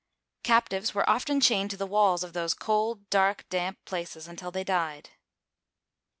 [0.41, 4.63] Captives were often chained to the walls of these cold, dark, damp places until they
[4.63, 5.11] died.